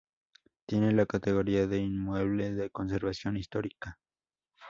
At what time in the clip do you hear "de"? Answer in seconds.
1.67-1.77, 2.55-2.71